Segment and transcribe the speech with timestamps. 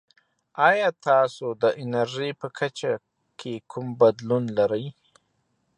[0.69, 2.91] ایا تاسو د انرژي په کچه
[3.39, 4.85] کې کوم بدلون لرئ؟